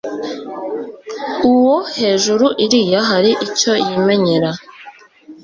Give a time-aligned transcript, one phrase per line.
[1.51, 4.51] uwo hejuru iriya hari icyo yimenyera